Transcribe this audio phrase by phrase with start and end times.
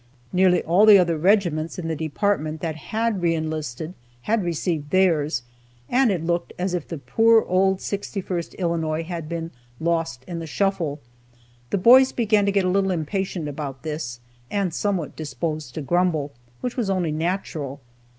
[0.33, 3.93] Nearly all the other regiments in the department that had re enlisted
[4.23, 5.43] had received theirs,
[5.91, 10.47] and it looked as if the poor old 61st Illinois had been "lost in the
[10.47, 10.99] shuffle."
[11.69, 14.19] The boys began to get a little impatient about this,
[14.49, 16.31] and somewhat disposed to grumble,
[16.61, 17.79] which was only natural.